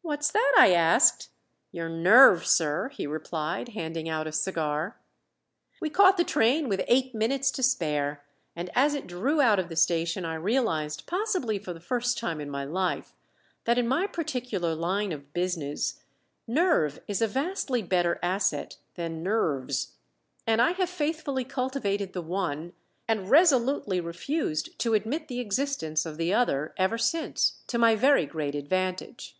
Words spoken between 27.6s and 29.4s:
to my very great advantage.